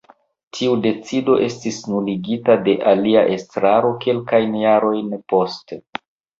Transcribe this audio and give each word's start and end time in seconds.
Tiu 0.59 0.77
decido 0.85 1.35
estis 1.47 1.77
nuligita 1.91 2.57
de 2.69 2.75
alia 2.95 3.23
estraro 3.37 3.95
kelkajn 4.09 4.59
jarojn 4.67 5.17
poste. 5.37 5.83